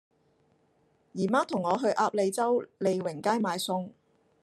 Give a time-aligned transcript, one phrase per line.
[1.11, 3.91] 姨媽同我去鴨脷洲利榮街買餸